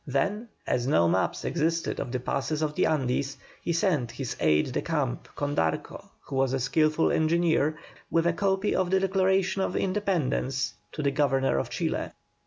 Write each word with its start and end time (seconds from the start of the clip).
Then 0.07 0.49
as 0.65 0.87
no 0.87 1.07
maps 1.07 1.45
existed 1.45 1.99
of 1.99 2.11
the 2.11 2.19
passes 2.19 2.63
of 2.63 2.73
the 2.73 2.87
Andes, 2.87 3.37
he 3.61 3.71
sent 3.71 4.09
his 4.09 4.35
aide 4.39 4.71
de 4.71 4.81
camp 4.81 5.27
Condarco, 5.35 6.03
who 6.21 6.35
was 6.37 6.53
a 6.53 6.59
skilful 6.59 7.11
engineer, 7.11 7.77
with 8.09 8.25
a 8.25 8.33
copy 8.33 8.75
of 8.75 8.89
the 8.89 8.99
Declaration 8.99 9.61
of 9.61 9.75
Independence 9.75 10.73
to 10.93 11.03
the 11.03 11.11
Governor 11.11 11.59
of 11.59 11.69
Chile. 11.69 12.09